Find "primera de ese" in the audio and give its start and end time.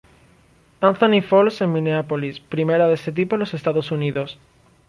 2.39-3.11